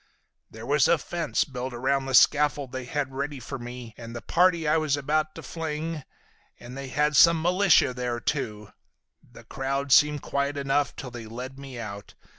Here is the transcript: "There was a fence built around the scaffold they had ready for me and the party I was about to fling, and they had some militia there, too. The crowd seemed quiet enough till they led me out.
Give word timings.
"There 0.49 0.65
was 0.65 0.87
a 0.87 0.97
fence 0.97 1.43
built 1.43 1.75
around 1.75 2.07
the 2.07 2.15
scaffold 2.15 2.71
they 2.71 2.85
had 2.85 3.13
ready 3.13 3.39
for 3.39 3.59
me 3.59 3.93
and 3.99 4.15
the 4.15 4.21
party 4.23 4.67
I 4.67 4.77
was 4.77 4.97
about 4.97 5.35
to 5.35 5.43
fling, 5.43 6.03
and 6.59 6.75
they 6.75 6.87
had 6.87 7.15
some 7.15 7.39
militia 7.39 7.93
there, 7.93 8.19
too. 8.19 8.71
The 9.31 9.43
crowd 9.43 9.91
seemed 9.91 10.23
quiet 10.23 10.57
enough 10.57 10.95
till 10.95 11.11
they 11.11 11.27
led 11.27 11.59
me 11.59 11.77
out. 11.77 12.15